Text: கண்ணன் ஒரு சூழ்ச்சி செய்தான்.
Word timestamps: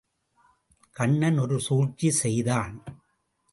கண்ணன் 0.95 1.37
ஒரு 1.37 1.59
சூழ்ச்சி 1.59 2.09
செய்தான். 2.11 2.75